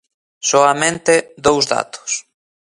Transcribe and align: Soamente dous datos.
Soamente 0.49 1.15
dous 1.45 1.63
datos. 1.73 2.11